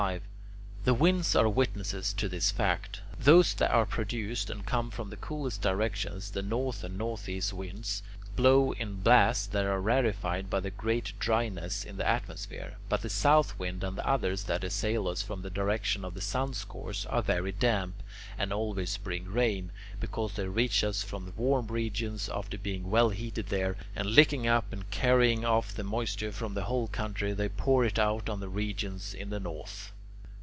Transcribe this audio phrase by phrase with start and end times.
[0.83, 3.01] The winds are witnesses to this fact.
[3.19, 8.01] Those that are produced and come from the coolest directions, the north and northeast winds,
[8.35, 13.09] blow in blasts that are rarefied by the great dryness in the atmosphere, but the
[13.11, 17.05] south wind and the others that assail us from the direction of the sun's course
[17.07, 18.01] are very damp,
[18.39, 23.47] and always bring rain, because they reach us from warm regions after being well heated
[23.47, 27.85] there, and licking up and carrying off the moisture from the whole country, they pour
[27.85, 29.91] it out on the regions in the north.